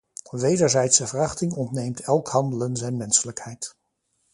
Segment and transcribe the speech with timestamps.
[0.31, 3.75] Wederzijdse verachting ontneemt elk handelen zijn menselijkheid.